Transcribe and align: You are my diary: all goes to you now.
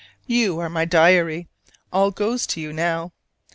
You 0.25 0.57
are 0.59 0.67
my 0.67 0.85
diary: 0.85 1.47
all 1.93 2.09
goes 2.09 2.47
to 2.47 2.59
you 2.59 2.73
now. 2.73 3.11